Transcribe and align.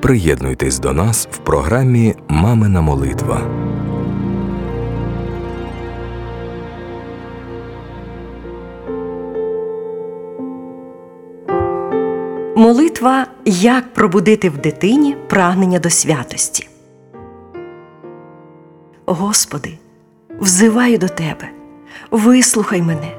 Приєднуйтесь 0.00 0.78
до 0.78 0.92
нас 0.92 1.28
в 1.30 1.38
програмі 1.38 2.14
Мамина 2.28 2.80
молитва. 2.80 3.40
Молитва 12.56 13.26
як 13.44 13.92
пробудити 13.92 14.50
в 14.50 14.58
дитині 14.58 15.16
прагнення 15.28 15.78
до 15.78 15.90
святості. 15.90 16.68
Господи, 19.06 19.78
взиваю 20.40 20.98
до 20.98 21.08
Тебе, 21.08 21.48
вислухай 22.10 22.82
мене, 22.82 23.12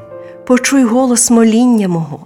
почуй 0.47 0.83
голос 0.83 1.31
моління 1.31 1.87
мого. 1.87 2.19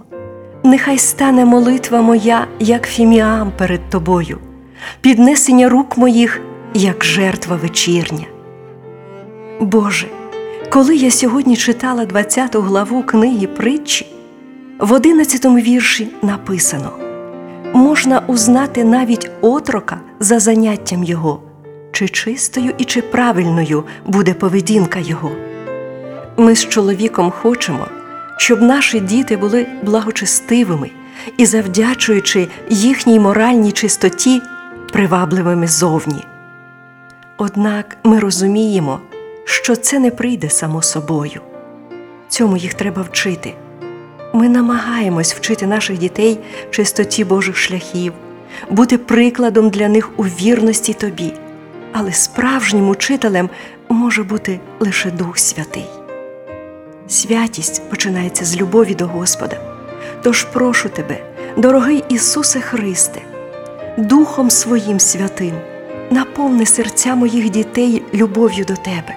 Нехай 0.64 0.98
стане 0.98 1.44
молитва 1.44 2.02
моя, 2.02 2.46
як 2.60 2.86
фіміам 2.86 3.52
перед 3.58 3.90
Тобою, 3.90 4.38
піднесення 5.00 5.68
рук 5.68 5.98
моїх, 5.98 6.40
як 6.74 7.04
жертва 7.04 7.56
вечірня. 7.56 8.24
Боже, 9.60 10.06
коли 10.70 10.96
я 10.96 11.10
сьогодні 11.10 11.56
читала 11.56 12.04
20 12.04 12.56
главу 12.56 13.02
книги 13.02 13.46
притчі, 13.46 14.06
в 14.78 14.92
11 14.92 15.44
вірші 15.44 16.08
написано 16.22 16.90
можна 17.74 18.22
узнати 18.26 18.84
навіть 18.84 19.30
отрока 19.40 20.00
за 20.20 20.38
заняттям 20.38 21.04
його, 21.04 21.42
чи 21.92 22.08
чистою 22.08 22.72
і 22.78 22.84
чи 22.84 23.02
правильною 23.02 23.84
буде 24.06 24.34
поведінка 24.34 24.98
його. 24.98 25.30
Ми 26.36 26.56
з 26.56 26.68
чоловіком 26.68 27.30
хочемо, 27.30 27.86
щоб 28.36 28.62
наші 28.62 29.00
діти 29.00 29.36
були 29.36 29.66
благочестивими 29.82 30.90
і, 31.36 31.46
завдячуючи 31.46 32.48
їхній 32.70 33.20
моральній 33.20 33.72
чистоті, 33.72 34.42
привабливими 34.94 35.66
зовні. 35.66 36.24
Однак 37.36 37.96
ми 38.04 38.18
розуміємо, 38.18 39.00
що 39.44 39.76
це 39.76 39.98
не 39.98 40.10
прийде 40.10 40.50
само 40.50 40.82
собою. 40.82 41.40
Цьому 42.28 42.56
їх 42.56 42.74
треба 42.74 43.02
вчити. 43.02 43.54
Ми 44.32 44.48
намагаємось 44.48 45.34
вчити 45.34 45.66
наших 45.66 45.98
дітей 45.98 46.38
чистоті 46.70 47.24
Божих 47.24 47.56
шляхів, 47.56 48.12
бути 48.70 48.98
прикладом 48.98 49.70
для 49.70 49.88
них 49.88 50.10
у 50.16 50.22
вірності 50.22 50.92
тобі, 50.94 51.32
але 51.92 52.12
справжнім 52.12 52.88
учителем 52.88 53.50
може 53.88 54.22
бути 54.22 54.60
лише 54.80 55.10
Дух 55.10 55.38
Святий. 55.38 55.86
Святість 57.08 57.90
починається 57.90 58.44
з 58.44 58.56
любові 58.56 58.94
до 58.94 59.06
Господа. 59.06 59.60
Тож 60.22 60.44
прошу 60.44 60.88
тебе, 60.88 61.18
дорогий 61.56 62.04
Ісусе 62.08 62.60
Христе, 62.60 63.20
Духом 63.96 64.50
своїм 64.50 65.00
святим, 65.00 65.54
наповни 66.10 66.66
серця 66.66 67.14
моїх 67.14 67.50
дітей 67.50 68.02
любов'ю 68.14 68.64
до 68.64 68.76
Тебе. 68.76 69.14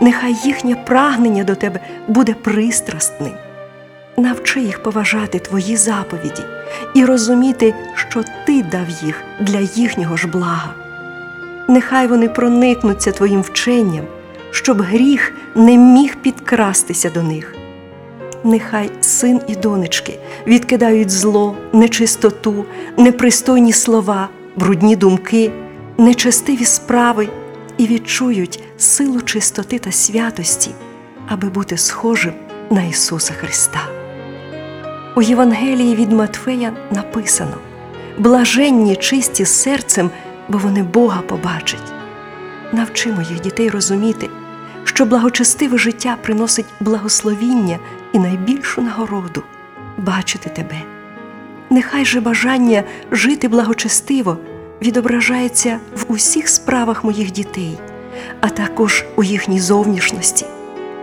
Нехай 0.00 0.36
їхнє 0.44 0.74
прагнення 0.74 1.44
до 1.44 1.54
Тебе 1.54 1.80
буде 2.08 2.34
пристрастним. 2.34 3.32
Навчи 4.16 4.60
їх 4.60 4.82
поважати 4.82 5.38
Твої 5.38 5.76
заповіді 5.76 6.42
і 6.94 7.04
розуміти, 7.04 7.74
що 7.94 8.24
Ти 8.46 8.62
дав 8.62 8.88
їх 9.02 9.22
для 9.40 9.58
їхнього 9.58 10.16
ж 10.16 10.28
блага. 10.28 10.74
Нехай 11.68 12.06
вони 12.06 12.28
проникнуться 12.28 13.12
Твоїм 13.12 13.40
вченням, 13.40 14.04
щоб 14.50 14.82
гріх 14.82 15.32
не 15.54 15.76
міг 15.76 16.16
підкрастися 16.16 17.10
до 17.10 17.22
них. 17.22 17.54
Нехай 18.44 18.90
син 19.00 19.40
і 19.48 19.54
донечки 19.54 20.18
відкидають 20.46 21.10
зло, 21.10 21.56
нечистоту, 21.72 22.64
непристойні 22.96 23.72
слова, 23.72 24.28
брудні 24.56 24.96
думки, 24.96 25.52
нечестиві 25.98 26.64
справи 26.64 27.28
і 27.78 27.86
відчують 27.86 28.62
силу 28.76 29.20
чистоти 29.20 29.78
та 29.78 29.92
святості, 29.92 30.70
аби 31.28 31.48
бути 31.48 31.76
схожим 31.76 32.32
на 32.70 32.82
Ісуса 32.82 33.32
Христа. 33.32 33.80
У 35.16 35.22
Євангелії 35.22 35.94
від 35.94 36.12
Матфея 36.12 36.72
написано 36.90 37.56
блаженні 38.18 38.96
чисті 38.96 39.44
серцем, 39.44 40.10
бо 40.48 40.58
вони 40.58 40.82
Бога 40.82 41.20
побачать. 41.20 41.92
Навчи 42.72 43.12
моїх 43.12 43.40
дітей 43.40 43.70
розуміти, 43.70 44.28
що 44.84 45.06
благочестиве 45.06 45.78
життя 45.78 46.16
приносить 46.22 46.66
благословіння 46.80 47.78
і 48.12 48.18
найбільшу 48.18 48.82
нагороду 48.82 49.42
бачити 49.98 50.50
тебе. 50.50 50.82
Нехай 51.70 52.04
же 52.04 52.20
бажання 52.20 52.82
жити 53.10 53.48
благочестиво 53.48 54.38
відображається 54.82 55.78
в 55.96 56.04
усіх 56.08 56.48
справах 56.48 57.04
моїх 57.04 57.30
дітей, 57.30 57.78
а 58.40 58.48
також 58.48 59.04
у 59.16 59.22
їхній 59.22 59.60
зовнішності. 59.60 60.46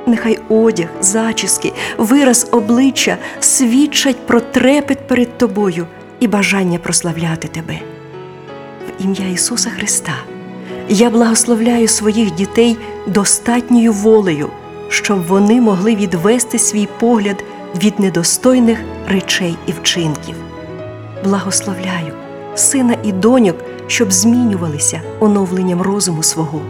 Нехай 0.06 0.40
одяг, 0.50 0.88
зачіски, 1.02 1.74
вираз 1.98 2.48
обличчя 2.52 3.18
свідчать 3.40 4.28
про 4.28 4.40
трепет 4.42 5.08
перед 5.08 5.38
тобою 5.38 5.88
і 6.20 6.28
бажання 6.28 6.80
прославляти 6.80 7.48
тебе. 7.48 7.80
В 8.88 9.04
ім'я 9.04 9.28
Ісуса 9.28 9.70
Христа 9.70 10.14
я 10.90 11.10
благословляю 11.10 11.88
своїх 11.88 12.32
дітей 12.32 12.78
достатньою 13.08 13.94
волею, 13.94 14.50
щоб 14.90 15.28
вони 15.28 15.62
могли 15.62 15.96
відвести 15.96 16.60
свій 16.60 16.88
погляд 17.00 17.44
від 17.84 18.00
недостойних 18.00 18.80
речей 19.08 19.58
і 19.68 19.72
вчинків. 19.72 20.36
Благословляю 21.24 22.14
сина 22.56 22.96
і 23.04 23.12
доньок, 23.12 23.56
щоб 23.88 24.12
змінювалися 24.12 25.02
оновленням 25.20 25.82
розуму 25.82 26.24
свого, 26.24 26.62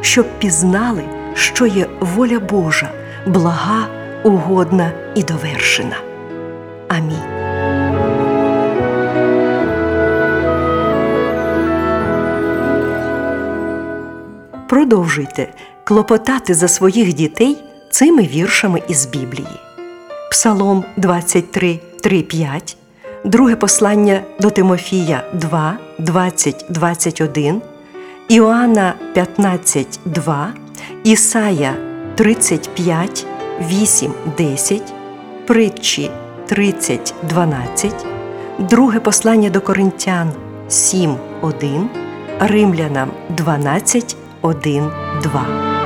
щоб 0.00 0.26
пізнали, 0.38 1.02
що 1.34 1.66
є 1.66 1.86
воля 2.00 2.38
Божа, 2.38 2.90
блага, 3.26 3.86
угодна 4.24 4.92
і 5.14 5.22
довершена. 5.22 5.96
Амінь. 6.88 7.38
Продовжуйте 14.68 15.48
клопотати 15.84 16.54
за 16.54 16.68
своїх 16.68 17.14
дітей 17.14 17.67
цими 17.90 18.22
віршами 18.22 18.82
із 18.88 19.06
Біблії. 19.06 19.60
Псалом 20.30 20.84
23, 20.96 21.80
3, 22.00 22.22
5, 22.22 22.76
друге 23.24 23.56
послання 23.56 24.20
до 24.40 24.50
Тимофія 24.50 25.22
2, 25.34 25.78
20, 25.98 26.64
21, 26.68 27.62
Іоанна 28.28 28.94
15, 29.14 30.00
2, 30.04 30.52
Ісая 31.04 31.74
35, 32.14 33.26
8, 33.60 34.12
10, 34.38 34.82
Притчі 35.46 36.10
30, 36.46 37.14
12, 37.28 38.06
друге 38.58 39.00
послання 39.00 39.50
до 39.50 39.60
Коринтян 39.60 40.30
7, 40.68 41.16
1, 41.40 41.88
Римлянам 42.40 43.10
12, 43.28 44.16
1, 44.42 44.90
2. 45.22 45.77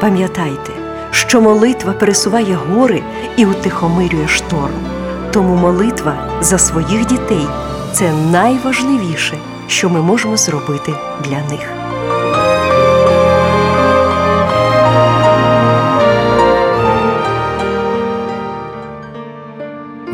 Пам'ятайте, 0.00 0.72
що 1.10 1.40
молитва 1.40 1.92
пересуває 1.92 2.54
гори 2.54 3.02
і 3.36 3.46
утихомирює 3.46 4.28
шторм. 4.28 4.74
Тому 5.30 5.56
молитва 5.56 6.14
за 6.40 6.58
своїх 6.58 7.06
дітей 7.06 7.46
це 7.92 8.12
найважливіше, 8.32 9.38
що 9.66 9.90
ми 9.90 10.02
можемо 10.02 10.36
зробити 10.36 10.94
для 11.24 11.36
них. 11.36 11.72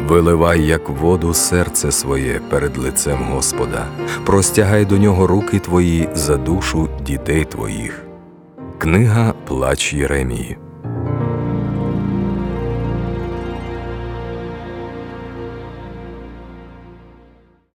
Виливай, 0.09 0.63
як 0.63 0.89
воду, 0.89 1.35
серце 1.35 1.93
своє 1.93 2.41
перед 2.51 2.79
лицем 2.79 3.19
Господа, 3.31 3.87
простягай 4.27 4.85
до 4.85 4.99
нього 4.99 5.27
руки 5.27 5.59
твої 5.59 6.09
за 6.15 6.37
душу 6.37 6.89
дітей 7.07 7.45
твоїх. 7.45 8.12
Книга 8.83 9.35
Плач 9.47 9.93
Єремії. 9.95 10.57